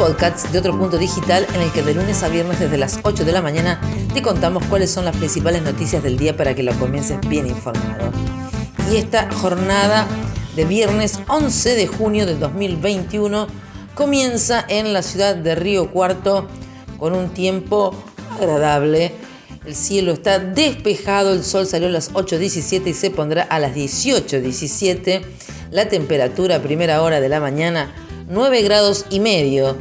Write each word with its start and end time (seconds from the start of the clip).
un 0.00 0.06
podcast 0.06 0.48
de 0.48 0.58
otro 0.58 0.78
punto 0.78 0.96
digital 0.96 1.46
en 1.54 1.60
el 1.60 1.72
que 1.72 1.82
de 1.82 1.94
lunes 1.94 2.22
a 2.22 2.28
viernes 2.28 2.58
desde 2.58 2.78
las 2.78 3.00
8 3.02 3.24
de 3.24 3.32
la 3.32 3.42
mañana 3.42 3.80
te 4.14 4.22
contamos 4.22 4.64
cuáles 4.66 4.90
son 4.90 5.04
las 5.04 5.16
principales 5.16 5.62
noticias 5.62 6.02
del 6.02 6.16
día 6.16 6.36
para 6.36 6.54
que 6.54 6.62
lo 6.62 6.72
comiences 6.78 7.18
bien 7.28 7.46
informado. 7.46 8.10
Y 8.90 8.96
esta 8.96 9.30
jornada 9.30 10.06
de 10.56 10.64
viernes 10.64 11.20
11 11.28 11.74
de 11.74 11.86
junio 11.86 12.24
de 12.24 12.36
2021 12.36 13.46
comienza 13.94 14.64
en 14.68 14.92
la 14.92 15.02
ciudad 15.02 15.36
de 15.36 15.54
Río 15.54 15.90
Cuarto 15.90 16.46
con 16.98 17.14
un 17.14 17.30
tiempo 17.30 17.94
agradable 18.38 19.12
el 19.66 19.74
cielo 19.74 20.12
está 20.12 20.38
despejado, 20.38 21.34
el 21.34 21.44
sol 21.44 21.66
salió 21.66 21.88
a 21.88 21.90
las 21.90 22.12
8.17 22.14 22.86
y 22.86 22.94
se 22.94 23.10
pondrá 23.10 23.42
a 23.42 23.58
las 23.58 23.74
18.17. 23.74 25.20
La 25.70 25.88
temperatura 25.88 26.56
a 26.56 26.62
primera 26.62 27.02
hora 27.02 27.20
de 27.20 27.28
la 27.28 27.40
mañana 27.40 27.92
9 28.30 28.62
grados 28.62 29.06
y 29.10 29.18
medio. 29.18 29.76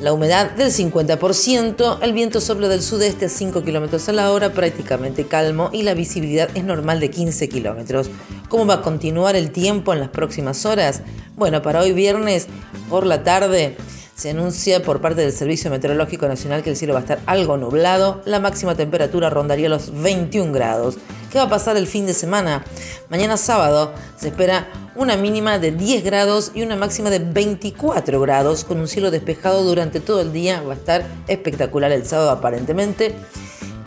La 0.00 0.12
humedad 0.12 0.52
del 0.52 0.70
50%, 0.70 1.98
el 2.00 2.12
viento 2.12 2.40
sopla 2.40 2.68
del 2.68 2.80
sudeste 2.80 3.24
a 3.24 3.28
5 3.28 3.64
kilómetros 3.64 4.08
a 4.08 4.12
la 4.12 4.30
hora, 4.30 4.52
prácticamente 4.52 5.26
calmo, 5.26 5.68
y 5.72 5.82
la 5.82 5.94
visibilidad 5.94 6.48
es 6.54 6.62
normal 6.62 7.00
de 7.00 7.10
15 7.10 7.48
kilómetros. 7.48 8.08
¿Cómo 8.48 8.66
va 8.66 8.74
a 8.74 8.82
continuar 8.82 9.34
el 9.34 9.50
tiempo 9.50 9.92
en 9.92 9.98
las 9.98 10.10
próximas 10.10 10.64
horas? 10.64 11.02
Bueno, 11.34 11.60
para 11.60 11.80
hoy 11.80 11.92
viernes 11.92 12.46
por 12.88 13.04
la 13.04 13.24
tarde 13.24 13.76
se 14.14 14.30
anuncia 14.30 14.80
por 14.84 15.00
parte 15.00 15.22
del 15.22 15.32
Servicio 15.32 15.68
Meteorológico 15.68 16.28
Nacional 16.28 16.62
que 16.62 16.70
el 16.70 16.76
cielo 16.76 16.94
va 16.94 17.00
a 17.00 17.02
estar 17.02 17.20
algo 17.26 17.56
nublado, 17.56 18.22
la 18.24 18.38
máxima 18.38 18.76
temperatura 18.76 19.28
rondaría 19.28 19.68
los 19.68 19.92
21 20.02 20.52
grados. 20.52 20.98
¿Qué 21.32 21.38
va 21.38 21.44
a 21.44 21.48
pasar 21.48 21.78
el 21.78 21.86
fin 21.86 22.04
de 22.04 22.12
semana? 22.12 22.62
Mañana 23.08 23.38
sábado 23.38 23.94
se 24.18 24.28
espera 24.28 24.68
una 24.94 25.16
mínima 25.16 25.58
de 25.58 25.72
10 25.72 26.04
grados 26.04 26.52
y 26.54 26.60
una 26.60 26.76
máxima 26.76 27.08
de 27.08 27.20
24 27.20 28.20
grados, 28.20 28.64
con 28.64 28.78
un 28.78 28.86
cielo 28.86 29.10
despejado 29.10 29.64
durante 29.64 30.00
todo 30.00 30.20
el 30.20 30.30
día. 30.30 30.60
Va 30.60 30.74
a 30.74 30.76
estar 30.76 31.06
espectacular 31.28 31.90
el 31.90 32.04
sábado 32.04 32.28
aparentemente. 32.28 33.14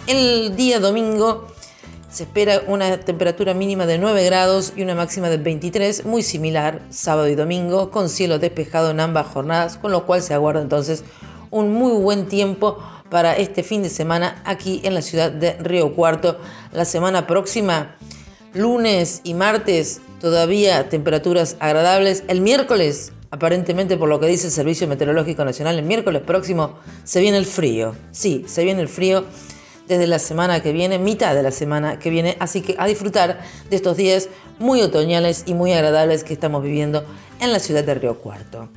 El 0.08 0.56
día 0.56 0.80
domingo 0.80 1.46
se 2.10 2.24
espera 2.24 2.64
una 2.66 3.00
temperatura 3.02 3.54
mínima 3.54 3.86
de 3.86 4.00
9 4.00 4.26
grados 4.26 4.74
y 4.76 4.82
una 4.82 4.96
máxima 4.96 5.30
de 5.30 5.38
23, 5.38 6.04
muy 6.06 6.24
similar 6.24 6.82
sábado 6.90 7.28
y 7.28 7.36
domingo, 7.36 7.92
con 7.92 8.10
cielo 8.10 8.40
despejado 8.40 8.90
en 8.90 9.00
ambas 9.00 9.28
jornadas, 9.28 9.78
con 9.78 9.92
lo 9.92 10.08
cual 10.08 10.24
se 10.24 10.34
aguarda 10.34 10.64
entonces 10.64 11.04
un 11.52 11.72
muy 11.74 11.94
buen 12.02 12.26
tiempo 12.26 12.80
para 13.10 13.38
este 13.38 13.64
fin 13.64 13.84
de 13.84 13.90
semana 13.90 14.42
aquí 14.46 14.82
en 14.84 14.94
la 14.94 15.02
ciudad 15.02 15.32
de 15.32 15.54
Río 15.54 15.94
Cuarto. 15.94 16.40
La 16.72 16.86
semana 16.86 17.28
próxima, 17.28 17.96
lunes 18.54 19.22
y 19.24 19.34
martes, 19.34 20.02
todavía 20.20 20.90
temperaturas 20.90 21.58
agradables. 21.60 22.24
El 22.28 22.42
miércoles, 22.42 23.12
aparentemente 23.32 23.98
por 23.98 24.10
lo 24.10 24.20
que 24.20 24.28
dice 24.28 24.48
el 24.48 24.54
Servicio 24.54 24.88
Meteorológico 24.88 25.46
Nacional, 25.46 25.78
el 25.78 25.86
miércoles 25.86 26.22
próximo 26.24 26.80
se 27.04 27.22
viene 27.22 27.38
el 27.38 27.46
frío. 27.46 27.96
Sí, 28.12 28.44
se 28.48 28.64
viene 28.64 28.82
el 28.82 28.90
frío 28.90 29.26
desde 29.88 30.08
la 30.08 30.20
semana 30.20 30.62
que 30.62 30.74
viene, 30.74 30.98
mitad 30.98 31.36
de 31.36 31.44
la 31.44 31.52
semana 31.52 32.00
que 32.00 32.10
viene. 32.10 32.38
Así 32.40 32.62
que 32.62 32.76
a 32.78 32.88
disfrutar 32.88 33.40
de 33.70 33.76
estos 33.76 33.98
días 33.98 34.30
muy 34.58 34.82
otoñales 34.82 35.44
y 35.46 35.54
muy 35.54 35.74
agradables 35.74 36.24
que 36.24 36.34
estamos 36.34 36.64
viviendo 36.64 37.06
en 37.40 37.52
la 37.52 37.60
ciudad 37.60 37.84
de 37.84 37.94
Río 37.94 38.20
Cuarto. 38.20 38.70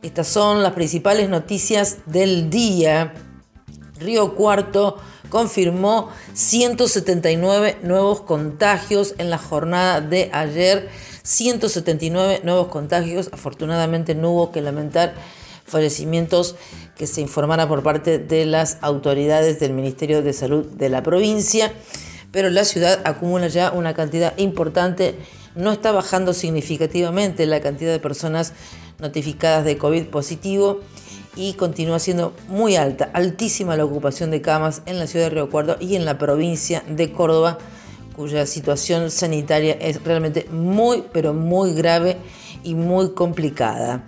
Estas 0.00 0.28
son 0.28 0.62
las 0.62 0.72
principales 0.72 1.28
noticias 1.28 1.98
del 2.06 2.50
día. 2.50 3.12
Río 3.98 4.34
Cuarto 4.34 4.98
confirmó 5.28 6.10
179 6.34 7.78
nuevos 7.82 8.20
contagios 8.20 9.14
en 9.18 9.30
la 9.30 9.38
jornada 9.38 10.00
de 10.00 10.30
ayer. 10.32 10.88
179 11.22 12.40
nuevos 12.44 12.68
contagios. 12.68 13.28
Afortunadamente 13.32 14.14
no 14.14 14.30
hubo 14.30 14.52
que 14.52 14.62
lamentar 14.62 15.14
fallecimientos 15.68 16.56
que 16.96 17.06
se 17.06 17.20
informara 17.20 17.68
por 17.68 17.82
parte 17.82 18.18
de 18.18 18.46
las 18.46 18.78
autoridades 18.80 19.60
del 19.60 19.72
Ministerio 19.72 20.22
de 20.22 20.32
Salud 20.32 20.66
de 20.66 20.88
la 20.88 21.02
provincia, 21.02 21.72
pero 22.32 22.50
la 22.50 22.64
ciudad 22.64 23.00
acumula 23.04 23.48
ya 23.48 23.70
una 23.70 23.94
cantidad 23.94 24.36
importante, 24.38 25.14
no 25.54 25.72
está 25.72 25.92
bajando 25.92 26.32
significativamente 26.32 27.46
la 27.46 27.60
cantidad 27.60 27.92
de 27.92 28.00
personas 28.00 28.52
notificadas 28.98 29.64
de 29.64 29.78
COVID 29.78 30.06
positivo 30.06 30.80
y 31.38 31.54
continúa 31.54 32.00
siendo 32.00 32.34
muy 32.48 32.74
alta, 32.74 33.10
altísima 33.14 33.76
la 33.76 33.84
ocupación 33.84 34.32
de 34.32 34.42
camas 34.42 34.82
en 34.86 34.98
la 34.98 35.06
ciudad 35.06 35.26
de 35.26 35.30
Río 35.30 35.48
Cuarto 35.48 35.76
y 35.78 35.94
en 35.94 36.04
la 36.04 36.18
provincia 36.18 36.82
de 36.88 37.12
Córdoba, 37.12 37.58
cuya 38.16 38.44
situación 38.44 39.12
sanitaria 39.12 39.74
es 39.80 40.02
realmente 40.02 40.48
muy, 40.50 41.04
pero 41.12 41.32
muy 41.34 41.74
grave 41.74 42.16
y 42.64 42.74
muy 42.74 43.12
complicada. 43.12 44.04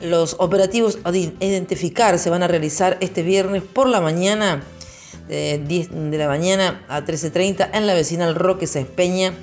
Los 0.00 0.36
operativos 0.38 0.98
a 1.04 1.14
identificar 1.14 2.18
se 2.18 2.30
van 2.30 2.42
a 2.42 2.48
realizar 2.48 2.96
este 3.00 3.22
viernes 3.22 3.62
por 3.62 3.86
la 3.86 4.00
mañana, 4.00 4.62
de 5.28 5.58
10 5.58 6.10
de 6.10 6.16
la 6.16 6.26
mañana 6.26 6.82
a 6.88 7.02
13.30 7.02 7.68
en 7.74 7.86
la 7.86 7.92
vecinal 7.92 8.34
Roque 8.34 8.64
Espeña 8.64 9.34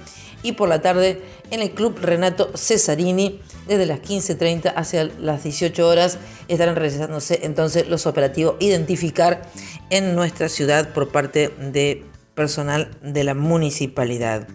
y 0.47 0.53
por 0.53 0.69
la 0.69 0.81
tarde 0.81 1.21
en 1.51 1.61
el 1.61 1.71
Club 1.71 1.97
Renato 2.01 2.49
Cesarini 2.55 3.41
desde 3.67 3.85
las 3.85 3.99
15.30 3.99 4.71
hacia 4.73 5.03
las 5.19 5.43
18 5.43 5.85
horas 5.85 6.19
estarán 6.47 6.77
realizándose 6.77 7.41
entonces 7.43 7.89
los 7.89 8.07
operativos 8.07 8.55
identificar 8.61 9.41
en 9.89 10.15
nuestra 10.15 10.47
ciudad 10.47 10.93
por 10.93 11.09
parte 11.09 11.49
de 11.49 12.05
personal 12.33 12.91
de 13.01 13.25
la 13.25 13.33
municipalidad. 13.33 14.47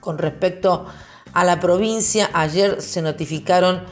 Con 0.00 0.18
respecto 0.18 0.84
a 1.32 1.44
la 1.44 1.60
provincia, 1.60 2.28
ayer 2.34 2.82
se 2.82 3.00
notificaron 3.00 3.84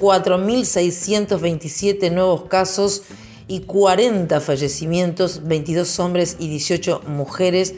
4.627 0.00 2.10
nuevos 2.10 2.46
casos 2.46 3.02
y 3.46 3.60
40 3.60 4.40
fallecimientos, 4.40 5.46
22 5.46 6.00
hombres 6.00 6.36
y 6.40 6.48
18 6.48 7.02
mujeres. 7.06 7.76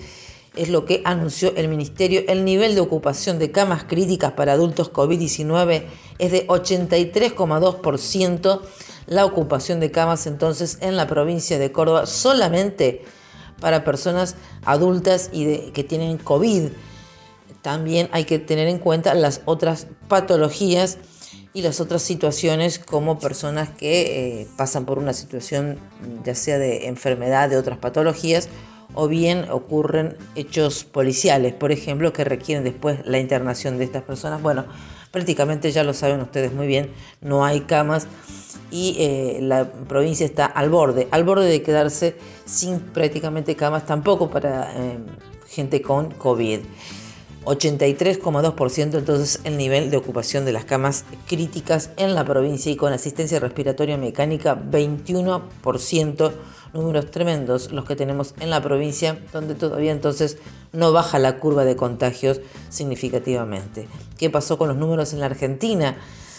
Es 0.57 0.71
lo 0.71 0.85
que 0.85 1.03
anunció 1.05 1.55
el 1.55 1.69
Ministerio. 1.69 2.23
El 2.27 2.45
nivel 2.45 2.75
de 2.75 2.81
ocupación 2.81 3.39
de 3.39 3.53
camas 3.53 3.85
críticas 3.85 4.33
para 4.33 4.55
adultos 4.55 4.93
COVID-19 4.93 5.85
es 6.19 6.33
de 6.33 6.49
83,2%. 6.49 8.61
La 9.07 9.25
ocupación 9.25 9.81
de 9.81 9.91
camas 9.91 10.27
entonces 10.27 10.79
en 10.81 10.97
la 10.97 11.07
provincia 11.07 11.59
de 11.59 11.71
Córdoba 11.71 12.07
solamente 12.07 13.05
para 13.61 13.85
personas 13.85 14.37
adultas 14.65 15.31
y 15.33 15.45
de, 15.45 15.73
que 15.73 15.85
tienen 15.85 16.19
COVID. 16.19 16.69
También 17.63 18.09
hay 18.13 18.25
que 18.25 18.39
tener 18.39 18.69
en 18.69 18.79
cuenta 18.79 19.15
las 19.15 19.43
otras 19.45 19.87
patologías 20.09 20.99
y 21.53 21.63
las 21.63 21.81
otras 21.81 22.03
situaciones 22.03 22.79
como 22.79 23.19
personas 23.19 23.71
que 23.71 24.43
eh, 24.43 24.49
pasan 24.57 24.85
por 24.85 24.99
una 24.99 25.13
situación 25.13 25.79
ya 26.25 26.35
sea 26.35 26.59
de 26.59 26.87
enfermedad, 26.87 27.49
de 27.49 27.57
otras 27.57 27.79
patologías, 27.79 28.49
o 28.95 29.09
bien 29.09 29.51
ocurren 29.51 30.17
hechos 30.35 30.85
policiales, 30.85 31.53
por 31.53 31.73
ejemplo, 31.73 32.13
que 32.13 32.25
requieren 32.25 32.65
después 32.65 33.01
la 33.05 33.19
internación 33.19 33.79
de 33.79 33.85
estas 33.85 34.03
personas. 34.03 34.43
Bueno, 34.43 34.65
prácticamente 35.11 35.71
ya 35.71 35.85
lo 35.85 35.95
saben 35.95 36.21
ustedes 36.21 36.53
muy 36.53 36.67
bien, 36.67 36.91
no 37.21 37.45
hay 37.45 37.61
camas 37.61 38.07
y 38.71 38.97
eh, 38.99 39.39
la 39.43 39.71
provincia 39.71 40.27
está 40.27 40.47
al 40.47 40.71
borde, 40.71 41.09
al 41.11 41.25
borde 41.25 41.47
de 41.49 41.63
quedarse 41.63 42.17
sin 42.45 42.81
prácticamente 42.81 43.55
camas 43.55 43.87
tampoco 43.87 44.29
para 44.31 44.73
eh, 44.77 44.99
gente 45.49 45.81
con 45.83 46.11
COVID. 46.11 46.61
83,2% 47.47 48.99
entonces 48.99 49.41
el 49.45 49.57
nivel 49.57 49.91
de 49.91 49.97
ocupación 49.97 50.45
de 50.45 50.53
las 50.53 50.65
camas 50.65 51.05
críticas 51.29 51.91
en 51.97 52.15
la 52.15 52.25
provincia 52.25 52.73
y 52.73 52.77
con 52.77 52.93
asistencia 52.93 53.39
respiratoria 53.39 53.97
mecánica 53.97 54.61
21%, 54.61 56.33
números 56.75 57.11
tremendos 57.13 57.71
los 57.71 57.85
que 57.85 57.95
tenemos 57.95 58.35
en 58.41 58.51
la 58.51 58.61
provincia 58.63 59.21
donde 59.33 59.55
todavía 59.55 59.93
entonces 59.93 60.39
no 60.73 60.93
baja 60.93 61.21
la 61.21 61.39
curva 61.39 61.65
de 61.65 61.77
contagios 61.77 62.41
significativamente. 62.69 63.87
¿Qué 64.19 64.29
pasó 64.29 64.59
con 64.59 64.69
los 64.69 64.77
números 64.77 65.13
en 65.13 65.21
la 65.21 65.27
Argentina? 65.27 65.97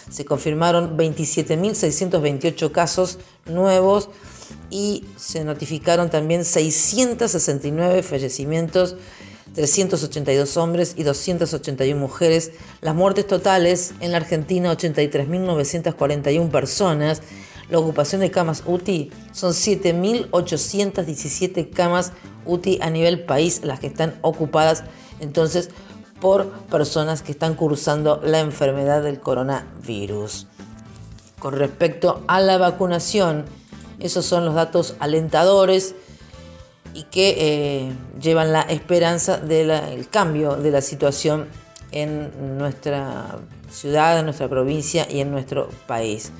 Se 0.09 0.25
confirmaron 0.25 0.97
27.628 0.97 2.71
casos 2.71 3.19
nuevos 3.45 4.09
y 4.69 5.05
se 5.15 5.43
notificaron 5.43 6.09
también 6.09 6.43
669 6.43 8.03
fallecimientos 8.03 8.95
382 9.57 10.55
hombres 10.57 10.93
y 10.97 11.03
281 11.03 11.99
mujeres. 11.99 12.51
Las 12.79 12.93
muertes 12.93 13.25
totales 13.25 13.95
en 14.01 14.11
la 14.11 14.17
Argentina, 14.17 14.71
83.941 14.71 16.51
personas. 16.51 17.23
La 17.67 17.79
ocupación 17.79 18.21
de 18.21 18.29
camas 18.29 18.61
UTI 18.67 19.09
son 19.31 19.53
7.817 19.53 21.71
camas 21.71 22.11
UTI 22.45 22.77
a 22.83 22.91
nivel 22.91 23.25
país 23.25 23.61
las 23.63 23.79
que 23.79 23.87
están 23.87 24.19
ocupadas 24.21 24.83
entonces 25.21 25.71
por 26.21 26.51
personas 26.67 27.23
que 27.23 27.31
están 27.31 27.55
cursando 27.55 28.21
la 28.23 28.41
enfermedad 28.41 29.01
del 29.01 29.19
coronavirus. 29.19 30.45
Con 31.39 31.55
respecto 31.55 32.23
a 32.27 32.41
la 32.41 32.59
vacunación, 32.59 33.45
esos 33.99 34.23
son 34.23 34.45
los 34.45 34.53
datos 34.53 34.95
alentadores 34.99 35.95
y 36.93 37.03
que 37.03 37.35
eh, 37.37 37.93
llevan 38.21 38.51
la 38.51 38.61
esperanza 38.61 39.37
del 39.37 40.07
cambio 40.09 40.55
de 40.55 40.71
la 40.71 40.81
situación 40.81 41.47
en 41.91 42.57
nuestra 42.57 43.39
ciudad, 43.69 44.19
en 44.19 44.25
nuestra 44.25 44.47
provincia 44.47 45.07
y 45.09 45.19
en 45.19 45.31
nuestro 45.31 45.69
país. 45.87 46.31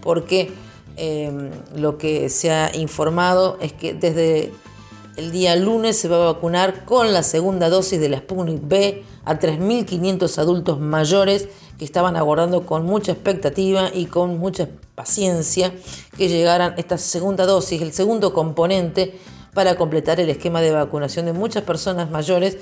Porque 0.00 0.52
eh, 0.96 1.50
lo 1.74 1.98
que 1.98 2.28
se 2.30 2.50
ha 2.50 2.74
informado 2.74 3.58
es 3.60 3.72
que 3.72 3.94
desde 3.94 4.52
el 5.16 5.32
día 5.32 5.56
lunes 5.56 5.96
se 5.98 6.08
va 6.08 6.16
a 6.16 6.32
vacunar 6.32 6.84
con 6.84 7.12
la 7.12 7.22
segunda 7.22 7.70
dosis 7.70 7.98
de 8.00 8.08
la 8.08 8.18
Sputnik 8.18 8.60
B 8.62 9.02
a 9.24 9.38
3.500 9.38 10.38
adultos 10.38 10.78
mayores 10.78 11.48
que 11.78 11.84
estaban 11.84 12.16
aguardando 12.16 12.64
con 12.64 12.84
mucha 12.84 13.12
expectativa 13.12 13.90
y 13.92 14.06
con 14.06 14.38
mucha 14.38 14.68
paciencia 14.94 15.72
que 16.16 16.28
llegaran 16.28 16.74
esta 16.76 16.98
segunda 16.98 17.46
dosis, 17.46 17.82
el 17.82 17.92
segundo 17.92 18.32
componente 18.32 19.18
para 19.56 19.76
completar 19.76 20.20
el 20.20 20.28
esquema 20.28 20.60
de 20.60 20.70
vacunación 20.70 21.24
de 21.24 21.32
muchas 21.32 21.62
personas 21.62 22.10
mayores 22.10 22.58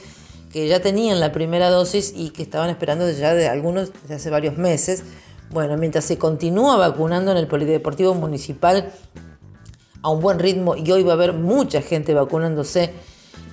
que 0.53 0.69
ya 0.69 0.79
tenían 0.79 1.19
la 1.19 1.33
primera 1.33 1.69
dosis 1.69 2.15
y 2.17 2.31
que 2.31 2.45
estaban 2.45 2.71
esperando 2.71 3.11
ya 3.11 3.35
de 3.35 3.49
algunos 3.49 3.93
desde 4.03 4.15
hace 4.15 4.31
varios 4.31 4.57
meses. 4.57 5.03
Bueno, 5.51 5.77
mientras 5.77 6.05
se 6.05 6.19
continúa 6.19 6.77
vacunando 6.77 7.33
en 7.33 7.37
el 7.37 7.49
Polideportivo 7.49 8.15
Municipal 8.15 8.93
a 10.03 10.09
un 10.09 10.21
buen 10.21 10.39
ritmo 10.39 10.77
y 10.77 10.89
hoy 10.93 11.03
va 11.03 11.15
a 11.15 11.17
haber 11.17 11.33
mucha 11.33 11.83
gente 11.83 12.15
vacunándose 12.15 12.93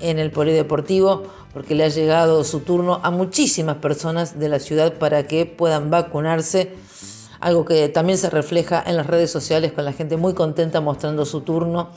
en 0.02 0.20
el 0.20 0.30
Polideportivo 0.30 1.24
porque 1.52 1.74
le 1.74 1.86
ha 1.86 1.90
llegado 1.90 2.44
su 2.44 2.60
turno 2.60 3.00
a 3.02 3.10
muchísimas 3.10 3.78
personas 3.78 4.38
de 4.38 4.50
la 4.50 4.60
ciudad 4.60 4.94
para 5.00 5.26
que 5.26 5.48
puedan 5.48 5.90
vacunarse, 5.90 6.76
algo 7.40 7.66
que 7.66 7.90
también 7.90 8.20
se 8.20 8.30
refleja 8.30 8.84
en 8.86 8.98
las 8.98 9.08
redes 9.08 9.32
sociales 9.32 9.72
con 9.72 9.84
la 9.84 9.94
gente 9.94 10.16
muy 10.16 10.36
contenta 10.36 10.80
mostrando 10.80 11.26
su 11.26 11.42
turno 11.42 11.90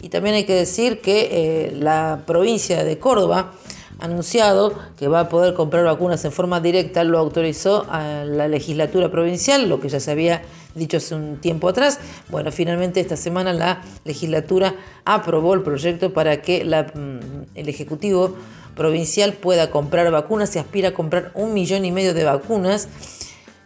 y 0.00 0.08
también 0.10 0.34
hay 0.34 0.44
que 0.44 0.54
decir 0.54 1.00
que 1.00 1.28
eh, 1.30 1.72
la 1.72 2.22
provincia 2.26 2.84
de 2.84 2.98
Córdoba 2.98 3.52
ha 4.00 4.04
anunciado 4.04 4.74
que 4.96 5.08
va 5.08 5.20
a 5.20 5.28
poder 5.28 5.54
comprar 5.54 5.84
vacunas 5.84 6.24
en 6.24 6.30
forma 6.30 6.60
directa, 6.60 7.02
lo 7.02 7.18
autorizó 7.18 7.84
a 7.90 8.24
la 8.24 8.46
legislatura 8.46 9.10
provincial, 9.10 9.68
lo 9.68 9.80
que 9.80 9.88
ya 9.88 9.98
se 9.98 10.12
había 10.12 10.42
dicho 10.74 10.98
hace 10.98 11.16
un 11.16 11.38
tiempo 11.38 11.68
atrás. 11.68 11.98
Bueno, 12.28 12.52
finalmente 12.52 13.00
esta 13.00 13.16
semana 13.16 13.52
la 13.52 13.82
legislatura 14.04 14.76
aprobó 15.04 15.54
el 15.54 15.62
proyecto 15.62 16.12
para 16.12 16.42
que 16.42 16.64
mm, 16.64 17.56
el 17.58 17.68
Ejecutivo 17.68 18.36
provincial 18.76 19.32
pueda 19.32 19.70
comprar 19.70 20.10
vacunas, 20.12 20.50
se 20.50 20.60
aspira 20.60 20.90
a 20.90 20.94
comprar 20.94 21.32
un 21.34 21.52
millón 21.52 21.84
y 21.84 21.90
medio 21.90 22.14
de 22.14 22.22
vacunas. 22.22 22.88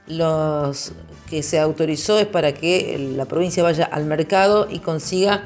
Los 0.07 0.93
que 1.29 1.43
se 1.43 1.61
autorizó 1.61 2.19
es 2.19 2.27
para 2.27 2.55
que 2.55 2.99
la 3.15 3.27
provincia 3.27 3.63
vaya 3.63 3.85
al 3.85 4.07
mercado 4.07 4.67
y 4.71 4.79
consiga 4.81 5.45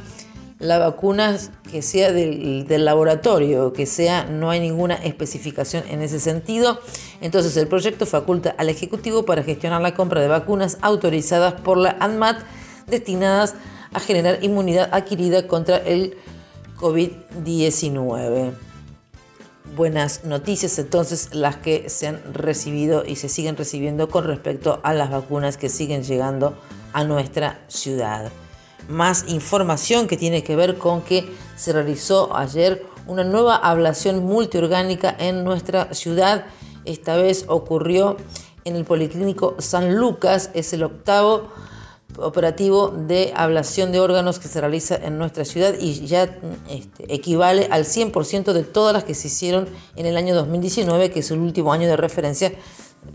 la 0.58 0.78
vacuna 0.78 1.36
que 1.70 1.82
sea 1.82 2.12
del, 2.12 2.66
laboratorio, 2.84 3.72
que 3.72 3.86
sea, 3.86 4.24
no 4.24 4.50
hay 4.50 4.60
ninguna 4.60 4.94
especificación 4.94 5.84
en 5.88 6.02
ese 6.02 6.18
sentido. 6.18 6.80
Entonces 7.20 7.56
el 7.56 7.68
proyecto 7.68 8.06
faculta 8.06 8.54
al 8.56 8.70
Ejecutivo 8.70 9.24
para 9.24 9.42
gestionar 9.42 9.82
la 9.82 9.94
compra 9.94 10.20
de 10.20 10.28
vacunas 10.28 10.78
autorizadas 10.80 11.60
por 11.60 11.76
la 11.76 11.96
ANMAT 12.00 12.38
destinadas 12.86 13.54
a 13.92 14.00
generar 14.00 14.42
inmunidad 14.42 14.88
adquirida 14.92 15.46
contra 15.46 15.76
el 15.76 16.16
COVID-19. 16.78 18.52
Buenas 19.74 20.24
noticias 20.24 20.78
entonces 20.78 21.34
las 21.34 21.56
que 21.56 21.90
se 21.90 22.06
han 22.06 22.22
recibido 22.32 23.04
y 23.04 23.16
se 23.16 23.28
siguen 23.28 23.56
recibiendo 23.56 24.08
con 24.08 24.24
respecto 24.24 24.80
a 24.84 24.94
las 24.94 25.10
vacunas 25.10 25.58
que 25.58 25.68
siguen 25.68 26.02
llegando 26.02 26.56
a 26.92 27.04
nuestra 27.04 27.60
ciudad 27.68 28.30
más 28.88 29.24
información 29.28 30.06
que 30.08 30.16
tiene 30.16 30.42
que 30.42 30.56
ver 30.56 30.78
con 30.78 31.02
que 31.02 31.28
se 31.56 31.72
realizó 31.72 32.36
ayer 32.36 32.86
una 33.06 33.24
nueva 33.24 33.56
ablación 33.56 34.24
multiorgánica 34.24 35.14
en 35.18 35.44
nuestra 35.44 35.94
ciudad. 35.94 36.46
Esta 36.84 37.16
vez 37.16 37.44
ocurrió 37.48 38.16
en 38.64 38.76
el 38.76 38.84
Policlínico 38.84 39.54
San 39.58 39.96
Lucas, 39.96 40.50
es 40.54 40.72
el 40.72 40.82
octavo 40.82 41.48
operativo 42.18 42.88
de 42.88 43.32
ablación 43.36 43.92
de 43.92 44.00
órganos 44.00 44.38
que 44.38 44.48
se 44.48 44.60
realiza 44.60 44.96
en 44.96 45.18
nuestra 45.18 45.44
ciudad 45.44 45.74
y 45.78 46.06
ya 46.06 46.38
este, 46.68 47.14
equivale 47.14 47.68
al 47.70 47.84
100% 47.84 48.52
de 48.52 48.62
todas 48.62 48.92
las 48.92 49.04
que 49.04 49.14
se 49.14 49.28
hicieron 49.28 49.68
en 49.96 50.06
el 50.06 50.16
año 50.16 50.34
2019, 50.34 51.10
que 51.10 51.20
es 51.20 51.30
el 51.30 51.38
último 51.38 51.72
año 51.72 51.88
de 51.88 51.96
referencia, 51.96 52.52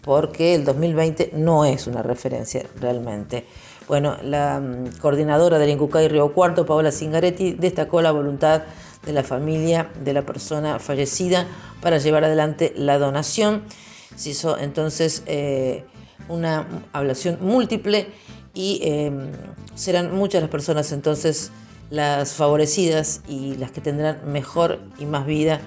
porque 0.01 0.55
el 0.55 0.65
2020 0.65 1.31
no 1.33 1.65
es 1.65 1.87
una 1.87 2.03
referencia 2.03 2.65
realmente. 2.79 3.45
Bueno, 3.87 4.17
la 4.23 4.59
mm, 4.59 4.99
coordinadora 4.99 5.59
del 5.59 5.69
Incucay 5.69 6.07
Río 6.07 6.33
Cuarto, 6.33 6.65
Paola 6.65 6.91
Singaretti, 6.91 7.53
destacó 7.53 8.01
la 8.01 8.11
voluntad 8.11 8.63
de 9.05 9.13
la 9.13 9.23
familia 9.23 9.91
de 10.03 10.13
la 10.13 10.21
persona 10.21 10.79
fallecida 10.79 11.47
para 11.81 11.97
llevar 11.97 12.23
adelante 12.23 12.73
la 12.75 12.97
donación. 12.99 13.63
Se 14.15 14.29
hizo 14.29 14.57
entonces 14.57 15.23
eh, 15.25 15.85
una 16.29 16.67
ablación 16.93 17.37
múltiple 17.41 18.07
y 18.53 18.79
em, 18.83 19.31
serán 19.75 20.15
muchas 20.15 20.41
las 20.41 20.51
personas 20.51 20.91
entonces 20.91 21.51
las 21.89 22.33
favorecidas 22.33 23.21
y 23.27 23.55
las 23.55 23.71
que 23.71 23.81
tendrán 23.81 24.31
mejor 24.31 24.79
y 24.97 25.05
más 25.05 25.25
vida 25.25 25.59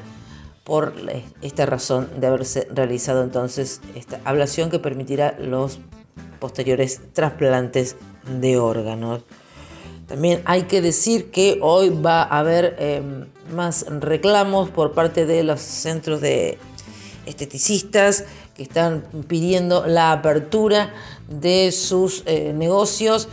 por 0.64 0.94
esta 1.42 1.66
razón 1.66 2.08
de 2.18 2.26
haberse 2.26 2.66
realizado 2.72 3.22
entonces 3.22 3.80
esta 3.94 4.20
ablación 4.24 4.70
que 4.70 4.78
permitirá 4.78 5.36
los 5.38 5.78
posteriores 6.38 7.00
trasplantes 7.12 7.96
de 8.40 8.58
órganos. 8.58 9.22
También 10.06 10.42
hay 10.44 10.64
que 10.64 10.82
decir 10.82 11.30
que 11.30 11.58
hoy 11.62 11.88
va 11.88 12.22
a 12.22 12.40
haber 12.40 12.76
em, 12.78 13.26
más 13.54 13.86
reclamos 13.88 14.70
por 14.70 14.92
parte 14.92 15.24
de 15.24 15.42
los 15.44 15.60
centros 15.60 16.20
de 16.20 16.58
esteticistas 17.26 18.24
que 18.54 18.62
están 18.62 19.02
pidiendo 19.26 19.86
la 19.86 20.12
apertura 20.12 20.92
de 21.28 21.72
sus 21.72 22.22
eh, 22.26 22.52
negocios. 22.54 23.28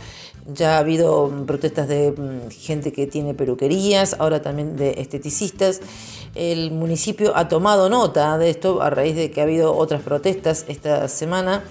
Ya 0.52 0.76
ha 0.76 0.78
habido 0.78 1.30
protestas 1.46 1.88
de 1.88 2.12
mm, 2.12 2.50
gente 2.50 2.92
que 2.92 3.06
tiene 3.06 3.34
peluquerías, 3.34 4.16
ahora 4.18 4.42
también 4.42 4.76
de 4.76 4.94
esteticistas. 4.98 5.80
El 6.34 6.70
municipio 6.70 7.36
ha 7.36 7.48
tomado 7.48 7.90
nota 7.90 8.38
de 8.38 8.50
esto 8.50 8.82
a 8.82 8.90
raíz 8.90 9.14
de 9.14 9.30
que 9.30 9.40
ha 9.40 9.44
habido 9.44 9.76
otras 9.76 10.02
protestas 10.02 10.64
esta 10.68 11.06
semana 11.08 11.62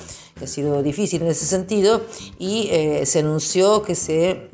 ha 0.42 0.48
sido 0.48 0.84
difícil 0.84 1.22
en 1.22 1.30
ese 1.30 1.46
sentido, 1.46 2.02
y 2.40 2.70
eh, 2.72 3.06
se 3.06 3.20
anunció 3.20 3.82
que 3.84 3.96
se 3.96 4.50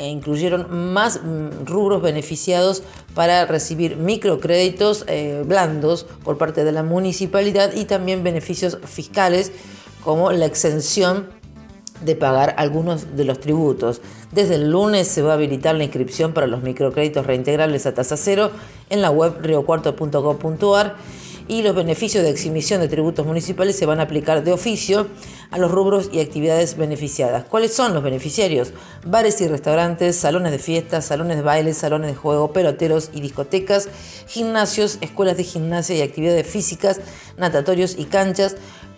eh, 0.00 0.08
incluyeron 0.08 0.92
más 0.92 1.20
mm, 1.22 1.66
rubros 1.66 2.00
beneficiados 2.00 2.82
para 3.14 3.44
recibir 3.44 3.96
microcréditos 3.96 5.04
eh, 5.08 5.42
blandos 5.44 6.06
por 6.24 6.38
parte 6.38 6.64
de 6.64 6.72
la 6.72 6.82
municipalidad 6.82 7.74
y 7.74 7.84
también 7.84 8.24
beneficios 8.24 8.78
fiscales 8.84 9.52
como 10.02 10.32
la 10.32 10.46
exención 10.46 11.28
de 12.02 12.16
pagar 12.16 12.54
algunos 12.56 13.16
de 13.16 13.24
los 13.24 13.40
tributos. 13.40 14.00
Desde 14.32 14.54
el 14.54 14.70
lunes 14.70 15.06
se 15.08 15.22
va 15.22 15.32
a 15.32 15.34
habilitar 15.34 15.74
la 15.74 15.84
inscripción 15.84 16.32
para 16.32 16.46
los 16.46 16.62
microcréditos 16.62 17.26
reintegrables 17.26 17.84
a 17.84 17.92
tasa 17.92 18.16
cero 18.16 18.50
en 18.88 19.02
la 19.02 19.10
web 19.10 19.34
riocuarto.gov.ar 19.42 20.96
y 21.50 21.62
los 21.62 21.74
beneficios 21.74 22.22
de 22.22 22.30
exhibición 22.30 22.80
de 22.80 22.86
tributos 22.86 23.26
municipales 23.26 23.74
se 23.74 23.84
van 23.84 23.98
a 23.98 24.04
aplicar 24.04 24.44
de 24.44 24.52
oficio 24.52 25.08
a 25.50 25.58
los 25.58 25.68
rubros 25.68 26.08
y 26.12 26.20
actividades 26.20 26.76
beneficiadas. 26.76 27.44
¿Cuáles 27.44 27.74
son 27.74 27.92
los 27.92 28.04
beneficiarios? 28.04 28.72
Bares 29.04 29.40
y 29.40 29.48
restaurantes, 29.48 30.14
salones 30.14 30.52
de 30.52 30.60
fiestas, 30.60 31.06
salones 31.06 31.38
de 31.38 31.42
baile, 31.42 31.74
salones 31.74 32.12
de 32.12 32.16
juego, 32.16 32.52
peloteros 32.52 33.10
y 33.12 33.20
discotecas, 33.20 33.88
gimnasios, 34.28 34.98
escuelas 35.00 35.36
de 35.38 35.42
gimnasia 35.42 35.96
y 35.96 36.02
actividades 36.02 36.46
físicas, 36.46 37.00
natatorios 37.36 37.98
y 37.98 38.04
canchas, 38.04 38.54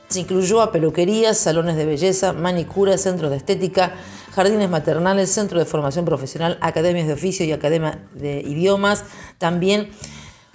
Se 0.08 0.20
incluyó 0.20 0.60
a 0.60 0.72
peluquerías, 0.72 1.38
salones 1.38 1.76
de 1.76 1.86
belleza, 1.86 2.34
manicura, 2.34 2.98
centros 2.98 3.30
de 3.30 3.38
estética, 3.38 3.94
jardines 4.34 4.68
maternales, 4.68 5.30
centros 5.30 5.58
de 5.58 5.64
formación 5.64 6.04
profesional, 6.04 6.58
academias 6.60 7.06
de 7.06 7.14
oficio 7.14 7.46
y 7.46 7.52
academias 7.52 7.96
de 8.12 8.42
idiomas. 8.42 9.04
También 9.38 9.88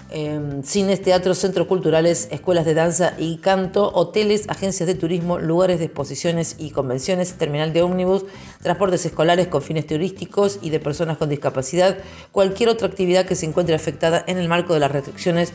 Em, 0.09 0.63
cines, 0.63 1.01
teatros, 1.01 1.37
centros 1.37 1.67
culturales, 1.67 2.29
escuelas 2.31 2.63
de 2.63 2.73
danza 2.73 3.13
y 3.17 3.39
canto, 3.39 3.91
hoteles, 3.93 4.47
agencias 4.47 4.87
de 4.87 4.95
turismo, 4.95 5.37
lugares 5.37 5.79
de 5.79 5.85
exposiciones 5.85 6.55
y 6.57 6.71
convenciones, 6.71 7.33
terminal 7.33 7.73
de 7.73 7.81
ómnibus, 7.81 8.23
transportes 8.61 9.05
escolares 9.05 9.47
con 9.47 9.61
fines 9.61 9.85
turísticos 9.85 10.59
y 10.61 10.69
de 10.69 10.79
personas 10.79 11.17
con 11.17 11.27
discapacidad, 11.27 11.97
cualquier 12.31 12.69
otra 12.69 12.87
actividad 12.87 13.25
que 13.25 13.35
se 13.35 13.47
encuentre 13.47 13.75
afectada 13.75 14.23
en 14.27 14.37
el 14.37 14.47
marco 14.47 14.73
de 14.73 14.79
las 14.79 14.93
restricciones 14.93 15.51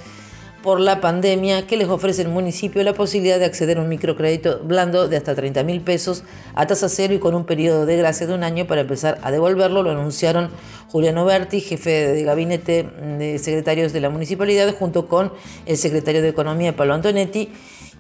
por 0.63 0.81
la 0.81 1.01
pandemia 1.01 1.67
que 1.67 1.77
les 1.77 1.89
ofrece 1.89 2.23
el 2.23 2.29
municipio 2.29 2.83
la 2.83 2.95
posibilidad 2.95 3.39
de 3.39 3.45
acceder 3.45 3.79
a 3.79 3.81
un 3.81 3.89
microcrédito 3.89 4.61
blando 4.65 5.09
de 5.09 5.17
hasta 5.17 5.35
30 5.35 5.65
mil 5.65 5.81
pesos 5.81 6.23
a 6.55 6.67
tasa 6.67 6.89
cero 6.89 7.15
y 7.15 7.19
con 7.19 7.35
un 7.35 7.45
periodo 7.45 7.85
de 7.85 7.97
gracia 7.97 8.27
de 8.27 8.35
un 8.35 8.45
año 8.45 8.67
para 8.67 8.83
empezar 8.83 9.19
a 9.23 9.31
devolverlo. 9.31 9.83
Lo 9.83 9.91
anunciaron 9.91 10.51
Juliano 10.89 11.25
Berti, 11.25 11.61
jefe 11.61 12.13
de 12.13 12.23
gabinete 12.23 12.85
de 13.19 13.39
secretarios 13.39 13.93
de 13.93 14.01
la 14.01 14.11
municipalidad, 14.11 14.75
junto 14.79 15.09
con 15.09 15.33
el 15.67 15.77
secretario 15.77 16.23
de 16.23 16.29
Economía, 16.29 16.77
Pablo 16.77 16.95
Antonetti, 16.95 17.51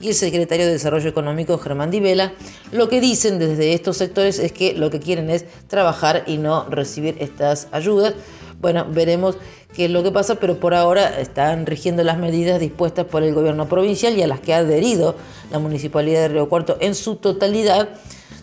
y 0.01 0.09
el 0.09 0.15
secretario 0.15 0.67
de 0.67 0.73
Desarrollo 0.73 1.09
Económico, 1.09 1.59
Germán 1.59 1.91
Divela. 1.91 2.33
Lo 2.73 2.89
que 2.89 3.01
dicen 3.01 3.39
desde 3.39 3.73
estos 3.73 3.97
sectores 3.97 4.39
es 4.39 4.53
que 4.53 4.75
lo 4.75 4.91
que 4.91 5.01
quieren 5.01 5.31
es 5.31 5.45
trabajar 5.69 6.25
y 6.27 6.39
no 6.39 6.69
recibir 6.69 7.17
estas 7.21 7.69
ayudas. 7.73 8.15
Bueno, 8.61 8.87
veremos 8.89 9.39
qué 9.75 9.87
es 9.87 9.91
lo 9.91 10.03
que 10.03 10.11
pasa, 10.11 10.37
pero 10.37 10.59
por 10.59 10.75
ahora 10.75 11.21
están 11.21 11.67
rigiendo 11.67 12.03
las 12.05 12.19
medidas 12.19 12.61
dispuestas 12.61 13.07
por 13.07 13.23
el 13.23 13.35
gobierno 13.35 13.69
provincial 13.69 14.17
y 14.17 14.23
a 14.23 14.27
las 14.27 14.41
que 14.41 14.55
ha 14.55 14.59
adherido 14.59 15.15
la 15.51 15.59
municipalidad 15.59 16.21
de 16.21 16.29
Río 16.29 16.49
Cuarto 16.49 16.77
en 16.81 16.95
su 16.95 17.17
totalidad, 17.17 17.89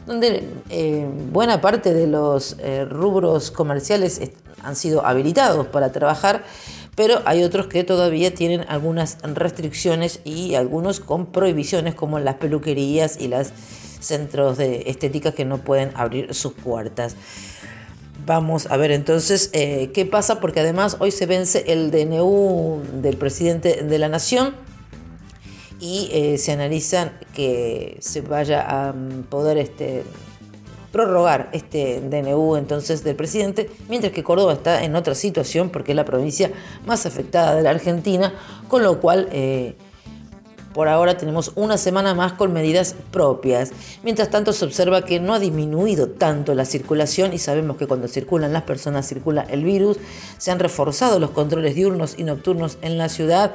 donde 0.07 0.43
eh, 0.69 1.07
buena 1.31 1.61
parte 1.61 1.93
de 1.93 2.07
los 2.07 2.57
eh, 2.59 2.85
rubros 2.85 3.51
comerciales 3.51 4.21
han 4.63 4.75
sido 4.75 5.05
habilitados 5.05 5.67
para 5.67 5.91
trabajar, 5.91 6.43
pero 6.95 7.21
hay 7.25 7.43
otros 7.43 7.67
que 7.67 7.83
todavía 7.83 8.33
tienen 8.33 8.65
algunas 8.67 9.17
restricciones 9.21 10.19
y 10.25 10.55
algunos 10.55 10.99
con 10.99 11.27
prohibiciones, 11.27 11.95
como 11.95 12.19
las 12.19 12.35
peluquerías 12.35 13.21
y 13.21 13.27
los 13.27 13.51
centros 13.99 14.57
de 14.57 14.83
estética 14.87 15.31
que 15.31 15.45
no 15.45 15.59
pueden 15.59 15.91
abrir 15.95 16.33
sus 16.33 16.53
puertas. 16.53 17.15
Vamos 18.25 18.67
a 18.69 18.77
ver 18.77 18.91
entonces 18.91 19.49
eh, 19.53 19.91
qué 19.93 20.05
pasa, 20.05 20.39
porque 20.39 20.59
además 20.59 20.97
hoy 20.99 21.11
se 21.11 21.25
vence 21.25 21.65
el 21.67 21.91
DNU 21.91 22.81
del 23.01 23.17
presidente 23.17 23.83
de 23.83 23.99
la 23.99 24.09
Nación 24.09 24.55
y 25.79 26.09
eh, 26.11 26.37
se 26.37 26.51
analiza 26.51 27.13
que 27.33 27.97
se 28.01 28.21
vaya 28.21 28.61
a 28.67 28.93
mm, 28.93 29.23
poder 29.23 29.57
este, 29.57 30.03
prorrogar 30.91 31.49
este 31.53 32.01
DNU 32.01 32.55
entonces 32.57 33.03
del 33.03 33.15
presidente, 33.15 33.69
mientras 33.87 34.11
que 34.11 34.23
Córdoba 34.23 34.53
está 34.53 34.83
en 34.83 34.95
otra 34.95 35.15
situación 35.15 35.69
porque 35.69 35.93
es 35.93 35.95
la 35.95 36.05
provincia 36.05 36.51
más 36.85 37.05
afectada 37.05 37.55
de 37.55 37.63
la 37.63 37.71
Argentina, 37.71 38.33
con 38.67 38.83
lo 38.83 38.99
cual... 38.99 39.29
Eh, 39.31 39.75
por 40.73 40.87
ahora 40.87 41.17
tenemos 41.17 41.51
una 41.55 41.77
semana 41.77 42.13
más 42.13 42.33
con 42.33 42.53
medidas 42.53 42.95
propias. 43.11 43.71
Mientras 44.03 44.29
tanto 44.29 44.53
se 44.53 44.65
observa 44.65 45.03
que 45.03 45.19
no 45.19 45.33
ha 45.33 45.39
disminuido 45.39 46.09
tanto 46.09 46.53
la 46.53 46.65
circulación 46.65 47.33
y 47.33 47.39
sabemos 47.39 47.77
que 47.77 47.87
cuando 47.87 48.07
circulan 48.07 48.53
las 48.53 48.63
personas 48.63 49.07
circula 49.07 49.41
el 49.49 49.63
virus. 49.63 49.97
Se 50.37 50.51
han 50.51 50.59
reforzado 50.59 51.19
los 51.19 51.31
controles 51.31 51.75
diurnos 51.75 52.15
y 52.17 52.23
nocturnos 52.23 52.77
en 52.81 52.97
la 52.97 53.09
ciudad. 53.09 53.53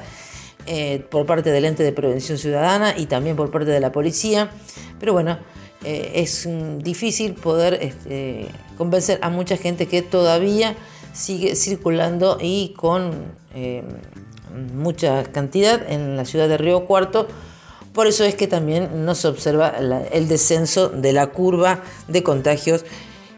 Eh, 0.66 1.04
por 1.11 1.26
parte 1.26 1.50
del 1.50 1.66
ente 1.66 1.83
de 1.83 1.92
prevención 1.92 2.38
ciudadana 2.38 2.94
y 2.97 3.04
también 3.04 3.37
por 3.37 3.50
parte 3.50 3.71
de 3.71 3.80
la 3.80 3.92
policía. 3.92 4.50
Pero 4.99 5.12
bueno, 5.12 5.38
eh, 5.85 6.12
es 6.14 6.47
mm, 6.47 6.78
difícil 6.78 7.35
poder 7.35 7.75
este, 7.83 8.49
convencer 8.78 9.18
a 9.21 9.28
mucha 9.28 9.59
gente 9.59 9.87
que 9.87 10.00
todavía 10.00 10.75
sigue 11.12 11.54
circulando 11.54 12.38
y 12.40 12.71
con 12.76 13.12
eh, 13.54 13.83
mucha 14.55 15.25
cantidad 15.25 15.81
en 15.91 16.17
la 16.17 16.25
ciudad 16.25 16.49
de 16.49 16.59
Río 16.59 16.87
Cuarto. 16.87 17.27
Por 17.93 18.07
eso 18.07 18.25
es 18.25 18.35
que 18.35 18.47
también 18.47 19.05
no 19.05 19.15
se 19.15 19.29
observa 19.29 19.69
el 19.69 20.29
descenso 20.29 20.89
de 20.89 21.13
la 21.13 21.29
curva 21.29 21.83
de 22.09 22.23
contagios. 22.23 22.85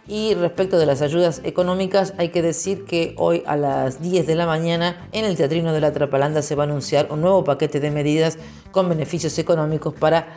Y 0.09 0.35
respecto 0.35 0.79
de 0.79 0.87
las 0.87 1.03
ayudas 1.03 1.41
económicas, 1.43 2.15
hay 2.17 2.29
que 2.29 2.41
decir 2.41 2.85
que 2.85 3.15
hoy 3.19 3.43
a 3.45 3.57
las 3.57 4.01
10 4.01 4.27
de 4.27 4.37
la 4.37 4.47
mañana 4.47 5.09
en 5.11 5.25
el 5.25 5.37
Teatrino 5.37 5.73
de 5.73 5.81
la 5.81 5.93
Trapalanda 5.93 6.43
se 6.43 6.55
va 6.55 6.63
a 6.63 6.67
anunciar 6.67 7.09
un 7.11 7.21
nuevo 7.21 7.43
paquete 7.43 7.81
de 7.81 7.91
medidas 7.91 8.39
con 8.71 8.89
beneficios 8.89 9.37
económicos 9.39 9.95
para 9.95 10.29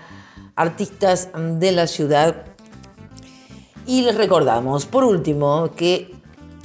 artistas 0.56 1.30
de 1.34 1.72
la 1.72 1.86
ciudad. 1.86 2.46
Y 3.86 4.02
les 4.02 4.16
recordamos, 4.16 4.88
por 4.88 5.04
último, 5.04 5.72
que 5.76 6.19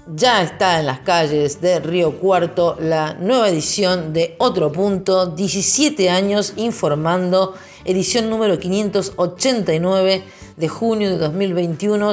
ya 0.06 0.42
está 0.42 0.80
en 0.80 0.86
las 0.86 1.00
calles 1.00 1.60
de 1.60 1.80
Río 1.80 2.18
Cuarto 2.18 2.76
la 2.78 3.14
nueva 3.14 3.48
edición 3.48 4.12
de 4.12 4.34
Otro 4.38 4.70
Punto, 4.70 5.26
17 5.26 6.10
años 6.10 6.52
informando, 6.56 7.54
edición 7.84 8.28
número 8.28 8.58
589 8.58 10.22
de 10.56 10.68
junio 10.68 11.10
de 11.10 11.18
2021, 11.18 12.12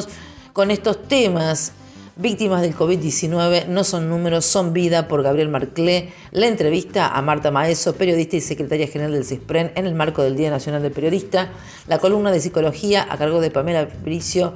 con 0.54 0.72
estos 0.72 1.04
temas. 1.08 1.74
Víctimas 2.18 2.62
del 2.62 2.76
COVID-19 2.76 3.68
no 3.68 3.84
son 3.84 4.10
números, 4.10 4.46
son 4.46 4.74
vida 4.74 5.08
por 5.08 5.24
Gabriel 5.24 5.50
Marclé. 5.50 6.14
La 6.32 6.46
entrevista 6.46 7.08
a 7.08 7.22
Marta 7.22 7.52
Maeso, 7.52 7.96
periodista 7.96 8.36
y 8.36 8.42
secretaria 8.42 8.88
general 8.88 9.14
del 9.14 9.26
CISPREN 9.26 9.72
en 9.76 9.88
el 9.88 9.96
marco 9.96 10.22
del 10.22 10.36
Día 10.36 10.52
Nacional 10.52 10.84
del 10.84 10.92
Periodista. 10.92 11.50
La 11.88 12.00
columna 12.00 12.32
de 12.32 12.42
psicología 12.42 13.08
a 13.10 13.18
cargo 13.18 13.42
de 13.42 13.50
Pamela 13.50 13.88
Bricio 14.04 14.54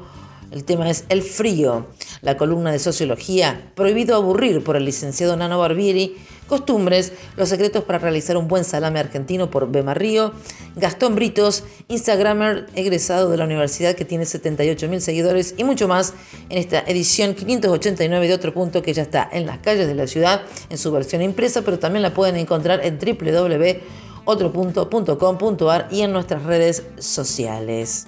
el 0.55 0.63
tema 0.63 0.89
es 0.89 1.03
El 1.09 1.21
frío, 1.21 1.85
la 2.21 2.38
columna 2.38 2.71
de 2.71 2.79
sociología, 2.79 3.74
prohibido 3.75 4.15
aburrir 4.15 4.63
por 4.63 4.77
el 4.77 4.85
licenciado 4.85 5.35
Nano 5.35 5.59
Barbieri, 5.59 6.15
costumbres, 6.47 7.12
los 7.35 7.50
secretos 7.50 7.83
para 7.83 8.00
realizar 8.00 8.38
un 8.38 8.47
buen 8.47 8.63
salame 8.63 9.01
argentino 9.01 9.51
por 9.51 9.69
Bema 9.69 9.93
Río, 9.93 10.31
Gastón 10.77 11.15
Britos, 11.15 11.65
Instagramer 11.89 12.67
egresado 12.74 13.29
de 13.29 13.35
la 13.35 13.43
universidad 13.43 13.95
que 13.95 14.05
tiene 14.05 14.25
78 14.25 14.88
mil 14.88 15.01
seguidores 15.01 15.55
y 15.57 15.65
mucho 15.65 15.89
más 15.89 16.13
en 16.50 16.57
esta 16.57 16.79
edición 16.88 17.33
589 17.33 18.29
de 18.29 18.33
Otro 18.33 18.53
Punto 18.53 18.81
que 18.81 18.93
ya 18.93 19.01
está 19.01 19.27
en 19.29 19.45
las 19.45 19.57
calles 19.57 19.88
de 19.88 19.95
la 19.95 20.07
ciudad 20.07 20.43
en 20.69 20.77
su 20.77 20.89
versión 20.89 21.21
impresa, 21.21 21.63
pero 21.63 21.79
también 21.79 22.01
la 22.01 22.13
pueden 22.13 22.38
encontrar 22.38 22.79
en 22.85 22.97
www.otropunto.com.ar 22.97 25.89
y 25.91 26.01
en 26.01 26.13
nuestras 26.13 26.43
redes 26.43 26.83
sociales. 26.97 28.07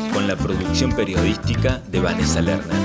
con 0.21 0.27
la 0.27 0.35
producción 0.35 0.91
periodística 0.91 1.81
de 1.89 1.99
Vanessa 1.99 2.41
Lerner. 2.41 2.77